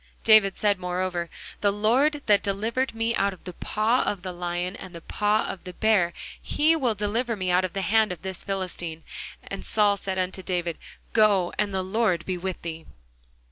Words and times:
David 0.23 0.57
said 0.57 0.79
moreover, 0.79 1.29
The 1.59 1.71
Lord 1.71 2.23
that 2.25 2.41
delivered 2.41 2.95
me 2.95 3.13
out 3.15 3.33
of 3.33 3.43
the 3.43 3.53
paw 3.53 4.01
of 4.01 4.23
the 4.23 4.33
lion, 4.33 4.75
and 4.75 4.85
out 4.85 4.87
of 4.87 4.93
the 4.93 5.01
paw 5.01 5.45
of 5.47 5.63
the 5.63 5.73
bear, 5.73 6.13
he 6.41 6.75
will 6.75 6.95
deliver 6.95 7.35
me 7.35 7.51
out 7.51 7.63
of 7.65 7.73
the 7.73 7.83
hand 7.83 8.11
of 8.11 8.23
this 8.23 8.43
Philistine. 8.43 9.03
And 9.43 9.63
Saul 9.63 9.97
said 9.97 10.17
unto 10.17 10.41
David, 10.41 10.79
Go, 11.13 11.53
and 11.59 11.71
the 11.71 11.83
Lord 11.83 12.25
be 12.25 12.35
with 12.35 12.59
thee. 12.63 12.87